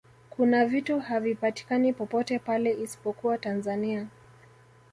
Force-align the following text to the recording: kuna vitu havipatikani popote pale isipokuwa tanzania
kuna 0.29 0.65
vitu 0.65 0.99
havipatikani 0.99 1.93
popote 1.93 2.39
pale 2.39 2.73
isipokuwa 2.81 3.37
tanzania 3.37 4.07